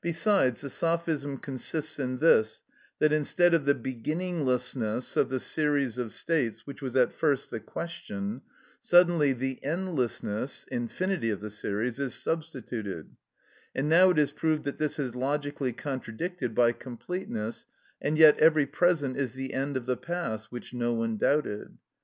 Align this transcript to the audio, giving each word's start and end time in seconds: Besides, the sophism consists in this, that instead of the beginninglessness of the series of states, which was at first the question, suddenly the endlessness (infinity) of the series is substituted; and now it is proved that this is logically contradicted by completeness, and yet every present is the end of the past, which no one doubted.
Besides, 0.00 0.60
the 0.62 0.68
sophism 0.68 1.38
consists 1.38 2.00
in 2.00 2.18
this, 2.18 2.62
that 2.98 3.12
instead 3.12 3.54
of 3.54 3.64
the 3.64 3.76
beginninglessness 3.76 5.16
of 5.16 5.28
the 5.28 5.38
series 5.38 5.98
of 5.98 6.10
states, 6.12 6.66
which 6.66 6.82
was 6.82 6.96
at 6.96 7.12
first 7.12 7.52
the 7.52 7.60
question, 7.60 8.40
suddenly 8.80 9.32
the 9.32 9.62
endlessness 9.62 10.66
(infinity) 10.72 11.30
of 11.30 11.38
the 11.40 11.48
series 11.48 12.00
is 12.00 12.16
substituted; 12.16 13.14
and 13.72 13.88
now 13.88 14.10
it 14.10 14.18
is 14.18 14.32
proved 14.32 14.64
that 14.64 14.78
this 14.78 14.98
is 14.98 15.14
logically 15.14 15.72
contradicted 15.72 16.56
by 16.56 16.72
completeness, 16.72 17.64
and 18.00 18.18
yet 18.18 18.36
every 18.40 18.66
present 18.66 19.16
is 19.16 19.34
the 19.34 19.54
end 19.54 19.76
of 19.76 19.86
the 19.86 19.96
past, 19.96 20.50
which 20.50 20.74
no 20.74 20.92
one 20.92 21.16
doubted. 21.16 21.78